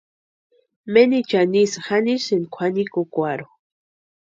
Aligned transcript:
Menichani 0.93 1.57
ísï 1.65 1.79
janisïnti 1.87 2.47
kwʼanikukwarhu. 2.53 3.47